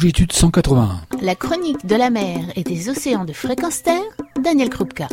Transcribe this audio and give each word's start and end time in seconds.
Longitude 0.00 0.32
181. 0.32 1.02
La 1.20 1.34
chronique 1.34 1.84
de 1.84 1.94
la 1.94 2.08
mer 2.08 2.38
et 2.56 2.62
des 2.62 2.88
océans 2.88 3.26
de 3.26 3.34
fréquence 3.34 3.82
terre, 3.82 4.00
Daniel 4.42 4.70
Krupka. 4.70 5.08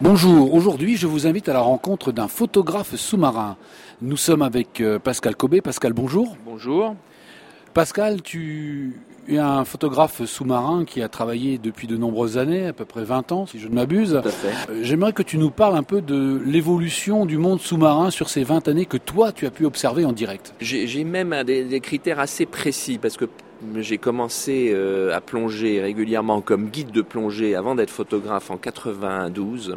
Bonjour, 0.00 0.54
aujourd'hui 0.54 0.96
je 0.96 1.06
vous 1.06 1.26
invite 1.26 1.50
à 1.50 1.52
la 1.52 1.60
rencontre 1.60 2.12
d'un 2.12 2.26
photographe 2.26 2.96
sous-marin. 2.96 3.58
Nous 4.00 4.16
sommes 4.16 4.40
avec 4.40 4.80
euh, 4.80 4.98
Pascal 4.98 5.36
Cobé. 5.36 5.60
Pascal, 5.60 5.92
bonjour. 5.92 6.34
Bonjour. 6.46 6.96
Pascal, 7.74 8.22
tu 8.22 8.98
es 9.28 9.36
un 9.36 9.66
photographe 9.66 10.24
sous-marin 10.24 10.86
qui 10.86 11.02
a 11.02 11.10
travaillé 11.10 11.58
depuis 11.58 11.86
de 11.86 11.98
nombreuses 11.98 12.38
années, 12.38 12.68
à 12.68 12.72
peu 12.72 12.86
près 12.86 13.04
20 13.04 13.32
ans 13.32 13.44
si 13.44 13.58
je 13.58 13.68
ne 13.68 13.74
m'abuse. 13.74 14.18
Tout 14.22 14.28
à 14.28 14.32
fait. 14.32 14.72
Euh, 14.72 14.80
J'aimerais 14.82 15.12
que 15.12 15.22
tu 15.22 15.36
nous 15.36 15.50
parles 15.50 15.76
un 15.76 15.82
peu 15.82 16.00
de 16.00 16.40
l'évolution 16.42 17.26
du 17.26 17.36
monde 17.36 17.60
sous-marin 17.60 18.10
sur 18.10 18.30
ces 18.30 18.44
20 18.44 18.66
années 18.68 18.86
que 18.86 18.96
toi 18.96 19.32
tu 19.32 19.44
as 19.44 19.50
pu 19.50 19.66
observer 19.66 20.06
en 20.06 20.12
direct. 20.12 20.54
J'ai 20.58 21.04
même 21.04 21.44
des 21.44 21.80
critères 21.80 22.18
assez 22.18 22.46
précis 22.46 22.96
parce 22.96 23.18
que 23.18 23.26
j'ai 23.76 23.98
commencé 23.98 24.70
euh, 24.74 25.14
à 25.14 25.20
plonger 25.20 25.80
régulièrement 25.80 26.40
comme 26.40 26.68
guide 26.68 26.90
de 26.90 27.02
plongée 27.02 27.54
avant 27.54 27.74
d'être 27.74 27.90
photographe 27.90 28.50
en 28.50 28.56
92 28.56 29.76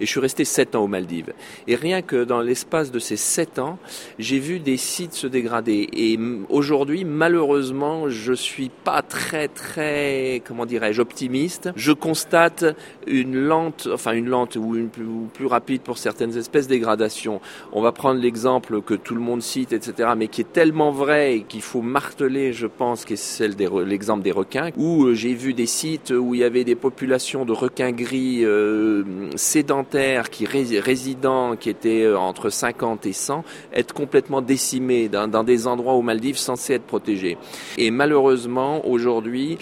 et 0.00 0.06
je 0.06 0.10
suis 0.10 0.20
resté 0.20 0.44
7 0.44 0.76
ans 0.76 0.84
aux 0.84 0.88
Maldives. 0.88 1.32
Et 1.66 1.74
rien 1.74 2.02
que 2.02 2.24
dans 2.24 2.40
l'espace 2.40 2.90
de 2.90 2.98
ces 2.98 3.16
7 3.16 3.58
ans, 3.58 3.78
j'ai 4.18 4.38
vu 4.38 4.60
des 4.60 4.76
sites 4.76 5.14
se 5.14 5.26
dégrader 5.26 5.88
et 5.92 6.18
aujourd'hui 6.48 7.04
malheureusement, 7.04 8.08
je 8.08 8.32
suis 8.32 8.68
pas 8.68 9.02
très 9.02 9.48
très 9.48 10.42
comment 10.46 10.66
dirais-je 10.66 11.00
optimiste. 11.00 11.70
Je 11.74 11.92
constate 11.92 12.64
une 13.06 13.36
lente 13.36 13.88
enfin 13.92 14.12
une 14.12 14.28
lente 14.28 14.56
ou 14.56 14.76
une 14.76 14.88
plus, 14.88 15.46
rapide 15.46 15.82
pour 15.82 15.98
certaines 15.98 16.36
espèces 16.36 16.68
dégradation. 16.68 17.40
On 17.72 17.82
va 17.82 17.92
prendre 17.92 18.20
l'exemple 18.20 18.82
que 18.82 18.94
tout 18.94 19.14
le 19.14 19.20
monde 19.20 19.42
cite 19.42 19.72
etc 19.72 20.10
mais 20.16 20.28
qui 20.28 20.42
est 20.42 20.52
tellement 20.52 20.92
vrai 20.92 21.36
et 21.36 21.42
qu'il 21.42 21.62
faut 21.62 21.82
marteler 21.82 22.52
je 22.52 22.66
pense 22.66 23.04
celle 23.16 23.56
des 23.56 23.68
l'exemple 23.84 24.22
des 24.22 24.32
requins, 24.32 24.70
où 24.76 25.04
euh, 25.04 25.14
j'ai 25.14 25.34
vu 25.34 25.54
des 25.54 25.66
sites 25.66 26.10
où 26.10 26.34
il 26.34 26.40
y 26.40 26.44
avait 26.44 26.64
des 26.64 26.74
populations 26.74 27.44
de 27.44 27.52
requins 27.52 27.92
gris 27.92 28.44
euh, 28.44 29.02
sédentaires 29.36 30.30
qui 30.30 30.46
résidents, 30.46 31.56
qui 31.56 31.70
étaient 31.70 32.02
euh, 32.04 32.18
entre 32.18 32.50
50 32.50 33.06
et 33.06 33.12
100, 33.12 33.44
être 33.72 33.92
complètement 33.94 34.42
décimés 34.42 35.08
dans, 35.08 35.44
des 35.44 35.66
endroits 35.66 35.94
aux 35.94 36.02
Maldives 36.02 36.36
censés 36.38 36.74
être 36.74 36.84
protégés. 36.86 37.38
Et 37.78 37.90
malheureusement, 37.90 38.86
aujourd'hui, 38.86 39.58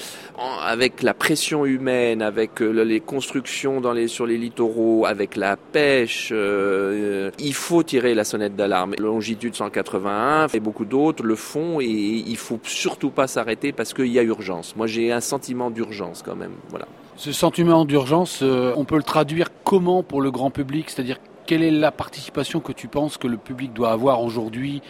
avec 0.66 1.02
la 1.02 1.14
pression 1.14 1.64
humaine, 1.64 2.20
avec 2.22 2.60
le- 2.60 2.82
les 2.84 3.00
constructions 3.00 3.80
sur 4.08 4.26
les 4.26 4.36
littoraux, 4.36 5.06
avec 5.06 5.36
la 5.36 5.56
pêche, 5.56 6.32
il 6.32 7.54
faut 7.54 7.82
tirer 7.82 8.14
la 8.14 8.24
sonnette 8.24 8.56
d'alarme. 8.56 8.94
Longitude 8.98 9.54
181 9.54 10.48
et 10.52 10.60
beaucoup 10.60 10.84
d'autres 10.84 11.22
le 11.22 11.34
font 11.36 11.80
et 11.80 11.86
il 11.86 12.36
faut 12.36 12.58
surtout 12.64 13.10
pas 13.10 13.26
s'arrêter 13.26 13.43
parce 13.76 13.94
qu'il 13.94 14.06
y 14.06 14.18
a 14.18 14.22
urgence. 14.22 14.76
Moi, 14.76 14.86
j'ai 14.86 15.12
un 15.12 15.20
sentiment 15.20 15.70
d'urgence 15.70 16.22
quand 16.22 16.36
même. 16.36 16.52
Voilà. 16.70 16.86
Ce 17.16 17.32
sentiment 17.32 17.84
d'urgence, 17.84 18.40
euh, 18.42 18.72
on 18.76 18.84
peut 18.84 18.96
le 18.96 19.02
traduire 19.02 19.48
comment 19.64 20.02
pour 20.02 20.20
le 20.20 20.30
grand 20.30 20.50
public? 20.50 20.90
C'est-à-dire 20.90 21.18
quelle 21.46 21.62
est 21.62 21.70
la 21.70 21.92
participation 21.92 22.60
que 22.60 22.72
tu 22.72 22.88
penses 22.88 23.18
que 23.18 23.28
le 23.28 23.36
public 23.36 23.72
doit 23.72 23.92
avoir 23.92 24.22
aujourd'hui 24.22 24.82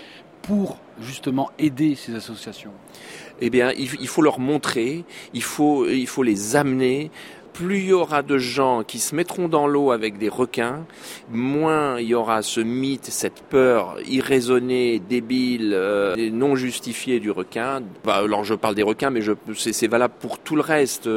pour 0.43 0.79
justement 1.01 1.51
aider 1.59 1.95
ces 1.97 2.15
associations? 2.15 2.73
Eh 3.41 3.51
bien, 3.51 3.73
il, 3.73 3.89
il 4.01 4.09
faut 4.09 4.23
leur 4.23 4.39
montrer, 4.39 5.05
il 5.35 5.43
faut, 5.43 5.87
il 5.87 6.07
faut 6.07 6.23
les 6.23 6.57
amener. 6.57 7.11
Plus 7.55 7.79
il 7.79 7.87
y 7.87 7.93
aura 7.93 8.23
de 8.23 8.37
gens 8.37 8.83
qui 8.83 8.99
se 8.99 9.15
mettront 9.15 9.49
dans 9.49 9.67
l'eau 9.67 9.93
avec 9.93 10.19
des 10.19 10.29
requins, 10.29 10.85
moins 11.31 12.01
il 12.01 12.09
y 12.09 12.15
aura 12.15 12.43
ce 12.43 12.61
mythe, 12.61 13.07
cette 13.07 13.43
peur 13.43 13.97
irraisonnée, 14.07 14.99
débile, 14.99 15.73
euh, 15.73 16.17
et 16.17 16.31
non 16.31 16.57
justifiée 16.57 17.21
du 17.21 17.31
requin. 17.31 17.81
Bah, 18.05 18.17
alors 18.17 18.45
je 18.45 18.55
parle 18.55 18.75
des 18.75 18.83
requins, 18.83 19.11
mais 19.11 19.21
c'est, 19.57 19.87
valable 19.87 20.15
pour 20.19 20.39
tout 20.41 20.57
le 20.57 20.63
reste. 20.63 21.09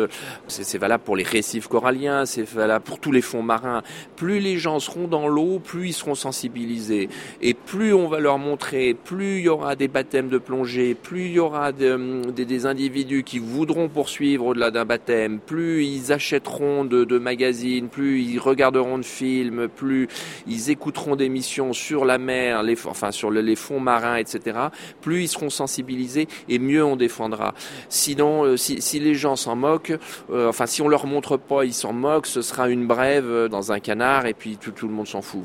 C'est, 0.47 0.77
valable 0.77 1.03
pour 1.03 1.15
les 1.15 1.23
récifs 1.23 1.67
coralliens, 1.67 2.25
c'est 2.25 2.47
valable 2.47 2.85
pour 2.85 2.99
tous 2.99 3.11
les 3.11 3.21
fonds 3.21 3.41
marins. 3.41 3.81
Plus 4.15 4.39
les 4.39 4.57
gens 4.57 4.79
seront 4.79 5.07
dans 5.07 5.27
l'eau, 5.27 5.59
plus 5.59 5.89
ils 5.89 5.93
seront 5.93 6.15
sensibilisés. 6.15 7.09
Et 7.41 7.55
plus 7.55 7.93
on 7.93 8.07
va 8.07 8.19
leur 8.19 8.37
montrer, 8.37 8.93
plus 8.93 9.39
il 9.39 9.45
y 9.45 9.49
aura 9.49 9.75
des 9.75 9.87
baptêmes 9.87 10.29
de 10.29 10.37
plongée, 10.37 10.95
plus 10.95 11.25
il 11.25 11.31
y 11.31 11.39
aura 11.39 11.71
de- 11.71 12.21
des, 12.31 12.65
individus 12.65 13.23
qui 13.23 13.39
voudront 13.39 13.87
poursuivre 13.89 14.45
au-delà 14.47 14.71
d'un 14.71 14.85
baptême, 14.85 15.39
plus 15.39 15.85
ils 15.85 16.11
achèteront 16.27 16.83
de, 16.83 17.17
magazines, 17.17 17.87
plus 17.87 18.21
ils 18.21 18.37
regarderont 18.39 18.97
de 18.97 19.03
films, 19.05 19.67
plus 19.69 20.07
ils 20.45 20.69
écouteront 20.69 21.15
d'émissions 21.15 21.71
sur 21.71 22.03
la 22.03 22.17
mer, 22.17 22.63
les, 22.63 22.75
sur 23.11 23.31
le- 23.31 23.41
les 23.41 23.55
fonds 23.55 23.79
marins, 23.79 24.17
etc. 24.17 24.57
Plus 25.01 25.23
ils 25.23 25.27
seront 25.29 25.49
sensibilisés 25.49 26.27
et 26.49 26.59
mieux 26.59 26.83
on 26.83 26.97
défendra. 26.97 27.53
Sinon, 27.87 28.43
euh, 28.43 28.57
si, 28.57 28.99
les 28.99 29.15
gens 29.15 29.35
s'en 29.35 29.55
moquent, 29.55 29.97
euh, 30.31 30.49
enfin 30.49 30.65
si 30.65 30.81
on 30.81 30.89
leur 30.89 31.05
montre 31.07 31.37
pas, 31.37 31.63
ils 31.63 31.73
s'en 31.73 31.93
moquent, 31.93 32.27
ce 32.27 32.41
sera 32.41 32.69
une 32.69 32.87
brève 32.87 33.25
euh, 33.25 33.47
dans 33.47 33.71
un 33.71 33.79
canard 33.79 34.25
et 34.25 34.33
puis 34.33 34.57
tout 34.57 34.87
le 34.87 34.93
monde 34.93 35.07
s'en 35.07 35.21
fout. 35.21 35.43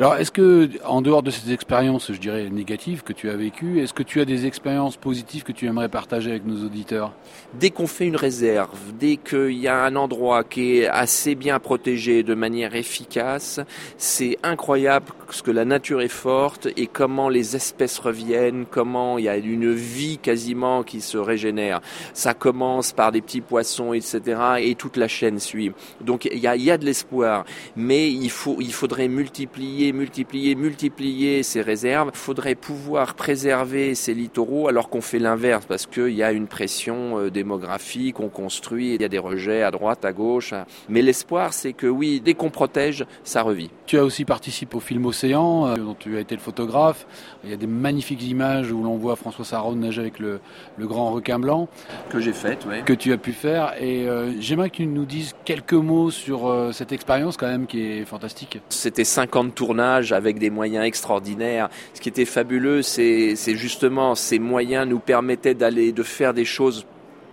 Alors, 0.00 0.16
est-ce 0.16 0.30
que, 0.30 0.70
en 0.86 1.02
dehors 1.02 1.22
de 1.22 1.30
ces 1.30 1.52
expériences, 1.52 2.10
je 2.10 2.18
dirais, 2.18 2.48
négatives 2.48 3.02
que 3.02 3.12
tu 3.12 3.28
as 3.28 3.36
vécues, 3.36 3.82
est-ce 3.82 3.92
que 3.92 4.02
tu 4.02 4.22
as 4.22 4.24
des 4.24 4.46
expériences 4.46 4.96
positives 4.96 5.42
que 5.42 5.52
tu 5.52 5.66
aimerais 5.66 5.90
partager 5.90 6.30
avec 6.30 6.46
nos 6.46 6.64
auditeurs? 6.64 7.12
Dès 7.52 7.68
qu'on 7.68 7.86
fait 7.86 8.06
une 8.06 8.16
réserve, 8.16 8.78
dès 8.98 9.18
qu'il 9.18 9.58
y 9.58 9.68
a 9.68 9.84
un 9.84 9.96
endroit 9.96 10.42
qui 10.42 10.78
est 10.78 10.86
assez 10.86 11.34
bien 11.34 11.58
protégé 11.58 12.22
de 12.22 12.32
manière 12.32 12.74
efficace, 12.74 13.60
c'est 13.98 14.38
incroyable 14.42 15.12
ce 15.34 15.42
que 15.42 15.50
la 15.50 15.64
nature 15.64 16.00
est 16.00 16.08
forte 16.08 16.68
et 16.76 16.86
comment 16.86 17.28
les 17.28 17.56
espèces 17.56 17.98
reviennent, 17.98 18.66
comment 18.70 19.18
il 19.18 19.24
y 19.24 19.28
a 19.28 19.36
une 19.36 19.72
vie 19.72 20.18
quasiment 20.18 20.82
qui 20.82 21.00
se 21.00 21.18
régénère. 21.18 21.80
Ça 22.14 22.34
commence 22.34 22.92
par 22.92 23.12
des 23.12 23.20
petits 23.20 23.40
poissons, 23.40 23.92
etc. 23.92 24.40
et 24.60 24.74
toute 24.74 24.96
la 24.96 25.08
chaîne 25.08 25.38
suit. 25.38 25.72
Donc 26.00 26.24
il 26.24 26.38
y 26.38 26.46
a, 26.46 26.56
y 26.56 26.70
a 26.70 26.78
de 26.78 26.84
l'espoir, 26.84 27.44
mais 27.76 28.10
il, 28.10 28.30
faut, 28.30 28.56
il 28.60 28.72
faudrait 28.72 29.08
multiplier, 29.08 29.92
multiplier, 29.92 30.54
multiplier 30.54 31.42
ces 31.42 31.62
réserves. 31.62 32.10
Il 32.14 32.18
faudrait 32.18 32.54
pouvoir 32.54 33.14
préserver 33.14 33.94
ces 33.94 34.14
littoraux 34.14 34.68
alors 34.68 34.88
qu'on 34.88 35.00
fait 35.00 35.18
l'inverse 35.18 35.64
parce 35.66 35.86
qu'il 35.86 36.14
y 36.14 36.22
a 36.22 36.32
une 36.32 36.46
pression 36.46 37.18
euh, 37.18 37.30
démographique, 37.30 38.20
on 38.20 38.28
construit, 38.28 38.94
il 38.94 39.02
y 39.02 39.04
a 39.04 39.08
des 39.08 39.18
rejets 39.18 39.62
à 39.62 39.70
droite, 39.70 40.04
à 40.04 40.12
gauche. 40.12 40.54
Mais 40.88 41.02
l'espoir, 41.02 41.52
c'est 41.52 41.72
que 41.72 41.86
oui, 41.86 42.20
dès 42.20 42.34
qu'on 42.34 42.50
protège, 42.50 43.04
ça 43.24 43.42
revit. 43.42 43.70
Tu 43.86 43.98
as 43.98 44.04
aussi 44.04 44.24
participé 44.24 44.76
au 44.76 44.80
film 44.80 45.06
Océan, 45.06 45.19
euh, 45.24 45.76
dont 45.76 45.96
tu 45.98 46.16
as 46.16 46.20
été 46.20 46.34
le 46.34 46.40
photographe. 46.40 47.06
Il 47.44 47.50
y 47.50 47.52
a 47.52 47.56
des 47.56 47.66
magnifiques 47.66 48.22
images 48.26 48.72
où 48.72 48.82
l'on 48.82 48.96
voit 48.96 49.16
François 49.16 49.44
Sarraud 49.44 49.74
nager 49.74 50.00
avec 50.00 50.18
le, 50.18 50.40
le 50.76 50.86
grand 50.86 51.10
requin 51.10 51.38
blanc 51.38 51.68
Que 52.08 52.20
j'ai 52.20 52.32
fait, 52.32 52.58
oui. 52.68 52.82
que 52.84 52.92
tu 52.92 53.12
as 53.12 53.18
pu 53.18 53.32
faire. 53.32 53.74
Et 53.80 54.08
euh, 54.08 54.32
j'aimerais 54.40 54.70
que 54.70 54.76
tu 54.76 54.86
nous 54.86 55.04
dises 55.04 55.34
quelques 55.44 55.72
mots 55.72 56.10
sur 56.10 56.48
euh, 56.48 56.72
cette 56.72 56.92
expérience 56.92 57.36
quand 57.36 57.48
même 57.48 57.66
qui 57.66 57.82
est 57.82 58.04
fantastique. 58.04 58.60
C'était 58.68 59.04
50 59.04 59.54
tournages 59.54 60.12
avec 60.12 60.38
des 60.38 60.50
moyens 60.50 60.84
extraordinaires. 60.84 61.68
Ce 61.94 62.00
qui 62.00 62.08
était 62.08 62.24
fabuleux, 62.24 62.82
c'est 62.82 63.36
c'est 63.36 63.56
justement 63.56 64.14
ces 64.14 64.38
moyens 64.38 64.86
nous 64.88 64.98
permettaient 64.98 65.54
d'aller, 65.54 65.92
de 65.92 66.02
faire 66.02 66.34
des 66.34 66.44
choses 66.44 66.86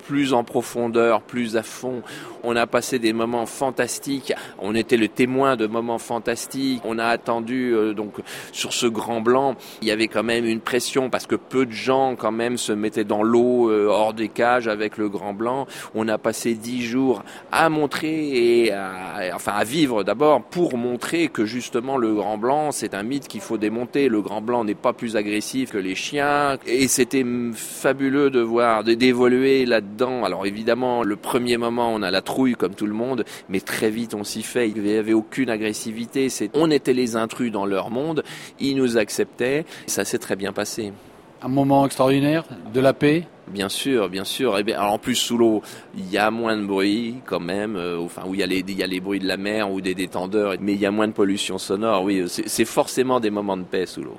plus 0.07 0.34
en 0.34 0.45
profondeur, 0.45 1.22
plus 1.22 1.57
à 1.57 1.63
fond. 1.63 2.01
On 2.44 2.56
a 2.56 2.66
passé 2.66 2.97
des 2.97 3.12
moments 3.12 3.45
fantastiques. 3.45 4.34
On 4.57 4.73
était 4.73 4.95
le 4.95 5.09
témoin 5.09 5.57
de 5.57 5.68
moments 5.68 5.97
fantastiques. 5.97 6.81
On 6.85 6.97
a 6.97 7.06
attendu 7.06 7.73
euh, 7.73 7.94
donc 7.94 8.13
sur 8.53 8.72
ce 8.72 8.88
grand 8.88 9.19
blanc. 9.19 9.56
Il 9.81 9.88
y 9.88 9.91
avait 9.91 10.07
quand 10.07 10.23
même 10.23 10.45
une 10.45 10.62
pression 10.62 11.09
parce 11.09 11.28
que 11.28 11.35
peu 11.35 11.66
de 11.66 11.73
gens 11.73 12.16
quand 12.16 12.31
même 12.31 12.57
se 12.57 12.72
mettaient 12.72 13.03
dans 13.03 13.22
l'eau 13.22 13.69
euh, 13.69 13.88
hors 13.88 14.13
des 14.13 14.29
cages 14.29 14.69
avec 14.69 14.97
le 14.97 15.09
grand 15.09 15.34
blanc. 15.34 15.68
On 15.94 16.07
a 16.07 16.18
passé 16.18 16.53
dix 16.53 16.85
jours 16.85 17.24
à 17.51 17.68
montrer 17.69 18.63
et 18.63 18.72
à, 18.72 19.31
enfin 19.34 19.53
à 19.53 19.66
vivre 19.66 20.06
d'abord 20.06 20.41
pour 20.41 20.78
montrer 20.78 21.28
que 21.28 21.45
justement 21.45 21.97
le 21.97 22.13
grand 22.13 22.38
blanc 22.38 22.72
c'est 22.72 22.94
un 22.94 23.03
mythe 23.03 23.28
qu'il 23.28 23.41
faut 23.41 23.57
démonter. 23.57 24.07
Le 24.07 24.22
grand 24.22 24.41
blanc 24.41 24.63
n'est 24.63 24.74
pas 24.74 24.94
plus 24.94 25.18
agressif 25.18 25.71
que 25.71 25.77
les 25.77 25.95
chiens 25.95 26.57
et 26.65 26.88
c'était 26.88 27.25
fabuleux 27.54 28.30
de 28.30 28.39
voir 28.39 28.86
d'évoluer 28.86 29.65
Alors 30.01 30.45
évidemment 30.45 31.03
le 31.03 31.15
premier 31.15 31.57
moment 31.57 31.94
on 31.94 32.01
a 32.01 32.11
la 32.11 32.21
trouille 32.21 32.55
comme 32.55 32.75
tout 32.75 32.88
le 32.88 32.94
monde, 32.94 33.25
mais 33.49 33.59
très 33.59 33.89
vite 33.89 34.13
on 34.13 34.23
s'y 34.23 34.44
fait. 34.44 34.69
Il 34.69 34.81
n'y 34.81 34.95
avait 34.95 35.13
aucune 35.13 35.49
agressivité. 35.49 36.29
C'est 36.29 36.49
on 36.53 36.71
était 36.71 36.94
les 36.94 37.15
intrus 37.15 37.51
dans 37.51 37.65
leur 37.65 37.89
monde. 37.89 38.23
Ils 38.59 38.75
nous 38.75 38.97
acceptaient. 38.97 39.65
Ça 39.88 40.05
s'est 40.05 40.19
très 40.19 40.35
bien 40.35 40.53
passé. 40.53 40.94
Un 41.41 41.49
moment 41.49 41.85
extraordinaire, 41.85 42.45
de 42.73 42.79
la 42.79 42.94
paix? 42.94 43.27
Bien 43.47 43.69
sûr, 43.69 44.09
bien 44.09 44.23
sûr. 44.23 44.57
Et 44.57 44.63
bien, 44.63 44.79
alors 44.79 44.94
en 44.94 44.97
plus 44.97 45.13
sous 45.15 45.38
l'eau, 45.38 45.61
il 45.95 46.09
y 46.11 46.17
a 46.17 46.31
moins 46.31 46.57
de 46.57 46.65
bruit 46.65 47.17
quand 47.25 47.39
même. 47.39 47.75
euh, 47.75 47.99
enfin, 47.99 48.23
où 48.27 48.33
il 48.33 48.39
y 48.39 48.44
a 48.44 48.47
les 48.47 48.59
il 48.67 48.77
y 48.77 48.81
a 48.81 48.88
les 48.88 48.99
bruits 48.99 49.19
de 49.19 49.27
la 49.27 49.38
mer 49.38 49.71
ou 49.71 49.79
des 49.79 49.94
détendeurs, 49.94 50.55
mais 50.59 50.73
il 50.73 50.79
y 50.79 50.85
a 50.88 50.91
moins 50.91 51.07
de 51.07 51.13
pollution 51.13 51.59
sonore. 51.59 52.03
Oui, 52.03 52.23
c'est 52.27 52.65
forcément 52.65 53.19
des 53.19 53.29
moments 53.29 53.55
de 53.55 53.63
paix 53.63 53.85
sous 53.85 54.01
l'eau. 54.01 54.17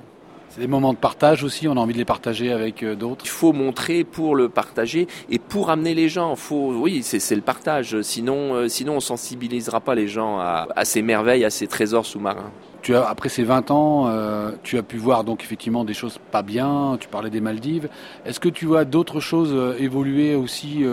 C'est 0.49 0.61
des 0.61 0.67
moments 0.67 0.93
de 0.93 0.97
partage 0.97 1.43
aussi, 1.43 1.67
on 1.67 1.73
a 1.73 1.79
envie 1.79 1.93
de 1.93 1.99
les 1.99 2.05
partager 2.05 2.51
avec 2.51 2.81
euh, 2.81 2.95
d'autres. 2.95 3.23
Il 3.23 3.29
faut 3.29 3.53
montrer 3.53 4.03
pour 4.03 4.35
le 4.35 4.49
partager 4.49 5.07
et 5.29 5.37
pour 5.37 5.69
amener 5.69 5.93
les 5.93 6.09
gens. 6.09 6.35
Faut, 6.35 6.73
oui, 6.73 7.03
c'est 7.03 7.35
le 7.35 7.41
partage. 7.41 8.01
Sinon, 8.01 8.55
euh, 8.55 8.67
sinon 8.67 8.95
on 8.95 8.99
sensibilisera 8.99 9.79
pas 9.79 9.93
les 9.93 10.07
gens 10.07 10.39
à, 10.39 10.67
à 10.75 10.85
ces 10.85 11.03
merveilles, 11.03 11.45
à 11.45 11.51
ces 11.51 11.67
trésors 11.67 12.07
sous-marins. 12.07 12.49
tu 12.81 12.95
as, 12.95 13.07
après 13.07 13.29
ces 13.29 13.43
20 13.43 13.69
ans, 13.69 14.07
euh, 14.07 14.51
tu 14.63 14.79
as 14.79 14.83
pu 14.83 14.97
voir 14.97 15.23
donc 15.23 15.43
effectivement 15.43 15.85
des 15.85 15.93
choses 15.93 16.17
pas 16.31 16.41
bien. 16.41 16.97
Tu 16.99 17.07
parlais 17.09 17.29
des 17.29 17.41
Maldives. 17.41 17.87
Est-ce 18.25 18.39
que 18.39 18.49
tu 18.49 18.65
vois 18.65 18.85
d'autres 18.85 19.19
choses 19.19 19.53
euh, 19.53 19.75
évoluer 19.77 20.33
aussi 20.33 20.83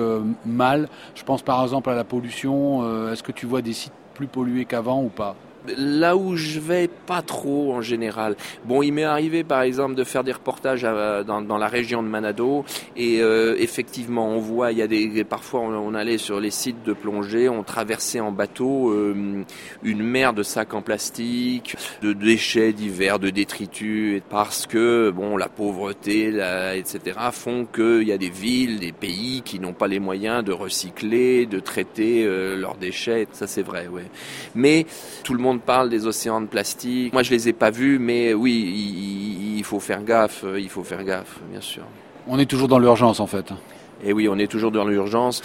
mal? 0.44 0.86
Je 1.14 1.22
pense 1.22 1.40
par 1.40 1.62
exemple 1.62 1.88
à 1.88 1.94
la 1.94 2.04
pollution. 2.04 3.10
Est-ce 3.10 3.22
que 3.22 3.32
tu 3.32 3.46
vois 3.46 3.62
des 3.62 3.72
sites 3.72 3.94
plus 4.12 4.26
pollués 4.26 4.66
qu'avant 4.66 5.02
ou 5.02 5.08
pas? 5.08 5.34
Là 5.76 6.16
où 6.16 6.36
je 6.36 6.60
vais 6.60 6.88
pas 6.88 7.22
trop 7.22 7.72
en 7.72 7.80
général. 7.80 8.36
Bon, 8.64 8.82
il 8.82 8.92
m'est 8.92 9.04
arrivé 9.04 9.44
par 9.44 9.62
exemple 9.62 9.94
de 9.94 10.04
faire 10.04 10.24
des 10.24 10.32
reportages 10.32 10.82
dans, 10.82 11.58
la 11.58 11.68
région 11.68 12.02
de 12.02 12.08
Manado 12.08 12.64
et 12.96 13.20
euh, 13.20 13.56
effectivement 13.58 14.28
on 14.28 14.38
voit 14.38 14.72
il 14.72 14.78
y 14.78 14.82
a 14.82 14.86
des 14.86 15.24
parfois 15.24 15.60
on, 15.60 15.94
allait 15.94 16.18
sur 16.18 16.40
les 16.40 16.50
sites 16.50 16.82
de 16.84 16.92
plongée, 16.92 17.48
on 17.48 17.62
traversait 17.62 18.20
en 18.20 18.32
bateau 18.32 18.90
euh, 18.90 19.44
une 19.82 20.02
mer 20.02 20.34
de 20.34 20.42
sacs 20.42 20.74
en 20.74 20.82
plastique, 20.82 21.76
de 22.02 22.12
déchets 22.12 22.72
divers, 22.72 23.18
de 23.18 23.30
détritus 23.30 24.20
parce 24.28 24.66
que 24.66 25.10
bon 25.10 25.36
la 25.36 25.48
pauvreté, 25.48 26.28
etc. 26.74 27.18
font 27.32 27.66
qu'il 27.66 28.02
y 28.02 28.12
a 28.12 28.18
des 28.18 28.30
villes, 28.30 28.78
des 28.80 28.92
pays 28.92 29.42
qui 29.42 29.58
n'ont 29.60 29.72
pas 29.72 29.88
les 29.88 29.98
moyens 29.98 30.44
de 30.44 30.52
recycler, 30.52 31.46
de 31.46 31.60
traiter 31.60 32.24
euh, 32.24 32.56
leurs 32.56 32.76
déchets. 32.76 33.26
Ça 33.32 33.46
c'est 33.46 33.62
vrai, 33.62 33.88
ouais. 33.88 34.06
Mais 34.54 34.86
tout 35.24 35.34
le 35.34 35.40
monde 35.40 35.55
parle 35.58 35.90
des 35.90 36.06
océans 36.06 36.40
de 36.40 36.46
plastique. 36.46 37.12
Moi, 37.12 37.22
je 37.22 37.30
les 37.30 37.48
ai 37.48 37.52
pas 37.52 37.70
vus, 37.70 37.98
mais 37.98 38.34
oui, 38.34 39.54
il, 39.56 39.64
faut 39.64 39.80
faire 39.80 40.02
gaffe. 40.02 40.44
Il 40.56 40.68
faut 40.68 40.84
faire 40.84 41.02
gaffe, 41.04 41.40
bien 41.50 41.60
sûr. 41.60 41.82
On 42.28 42.38
est 42.38 42.46
toujours 42.46 42.68
dans 42.68 42.78
l'urgence, 42.78 43.20
en 43.20 43.26
fait. 43.26 43.52
Et 44.04 44.12
oui, 44.12 44.28
on 44.28 44.38
est 44.38 44.46
toujours 44.46 44.70
dans 44.70 44.84
l'urgence. 44.84 45.42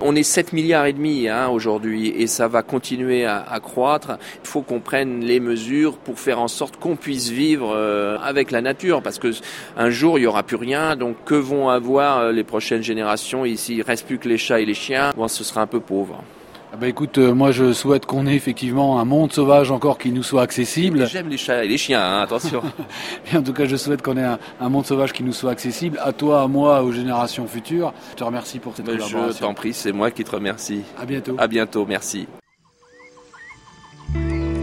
On 0.00 0.16
est 0.16 0.22
7 0.22 0.52
milliards 0.52 0.86
et 0.86 0.92
demi 0.92 1.28
hein, 1.28 1.48
aujourd'hui 1.48 2.08
et 2.08 2.26
ça 2.26 2.48
va 2.48 2.62
continuer 2.62 3.24
à, 3.24 3.60
croître. 3.62 4.18
Il 4.42 4.48
faut 4.48 4.62
qu'on 4.62 4.80
prenne 4.80 5.20
les 5.20 5.38
mesures 5.38 5.96
pour 5.98 6.18
faire 6.18 6.40
en 6.40 6.48
sorte 6.48 6.78
qu'on 6.78 6.96
puisse 6.96 7.28
vivre 7.28 7.72
euh, 7.74 8.18
avec 8.22 8.50
la 8.50 8.60
nature 8.60 9.02
parce 9.02 9.18
que 9.18 9.28
un 9.76 9.90
jour 9.90 10.18
il 10.18 10.22
y 10.22 10.26
aura 10.26 10.42
plus 10.42 10.56
rien. 10.56 10.96
Donc 10.96 11.16
que 11.24 11.34
vont 11.34 11.68
avoir 11.68 12.18
euh, 12.18 12.32
les 12.32 12.44
prochaines 12.44 12.82
générations? 12.82 13.44
Ici 13.44 13.76
Il 13.76 13.82
reste 13.82 14.06
plus 14.06 14.18
que 14.18 14.28
les 14.28 14.38
chats 14.38 14.60
et 14.60 14.66
les 14.66 14.74
chiens. 14.74 15.12
Bon, 15.16 15.28
ce 15.28 15.44
sera 15.44 15.60
un 15.60 15.66
peu 15.68 15.80
pauvre. 15.80 16.24
Ah 16.74 16.78
bah 16.80 16.88
écoute, 16.88 17.18
euh, 17.18 17.34
moi 17.34 17.52
je 17.52 17.74
souhaite 17.74 18.06
qu'on 18.06 18.26
ait 18.26 18.34
effectivement 18.34 18.98
un 18.98 19.04
monde 19.04 19.30
sauvage 19.30 19.70
encore 19.70 19.98
qui 19.98 20.10
nous 20.10 20.22
soit 20.22 20.40
accessible. 20.40 21.06
J'aime 21.06 21.28
les 21.28 21.36
chats 21.36 21.62
et 21.62 21.68
les 21.68 21.76
chiens, 21.76 22.00
hein, 22.02 22.22
attention. 22.22 22.62
en 23.34 23.42
tout 23.42 23.52
cas, 23.52 23.66
je 23.66 23.76
souhaite 23.76 24.00
qu'on 24.00 24.16
ait 24.16 24.24
un, 24.58 24.68
monde 24.70 24.86
sauvage 24.86 25.12
qui 25.12 25.22
nous 25.22 25.34
soit 25.34 25.50
accessible, 25.50 26.00
à 26.02 26.14
toi, 26.14 26.40
à 26.40 26.46
moi, 26.48 26.82
aux 26.82 26.90
générations 26.90 27.46
futures. 27.46 27.92
Je 28.12 28.16
te 28.16 28.24
remercie 28.24 28.58
pour 28.58 28.74
cette 28.74 28.86
bah, 28.86 28.92
collaboration. 28.92 29.34
Je 29.34 29.38
t'en 29.38 29.52
prie, 29.52 29.74
c'est 29.74 29.92
moi 29.92 30.10
qui 30.10 30.24
te 30.24 30.30
remercie. 30.30 30.80
À 30.98 31.04
bientôt. 31.04 31.36
À 31.36 31.46
bientôt, 31.46 31.84
merci. 31.86 32.26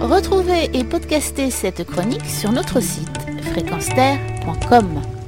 Retrouvez 0.02 0.72
et 0.74 0.84
podcastez 0.84 1.52
cette 1.52 1.86
chronique 1.86 2.26
sur 2.26 2.52
notre 2.52 2.80
site 2.80 3.20
fréquenceterre.com. 3.52 5.19